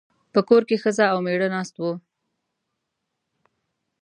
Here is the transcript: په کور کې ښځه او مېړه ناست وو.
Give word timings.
په 0.33 0.39
کور 0.49 0.61
کې 0.69 0.77
ښځه 0.83 1.05
او 1.11 1.17
مېړه 1.25 1.47
ناست 1.55 1.75
وو. 1.77 1.93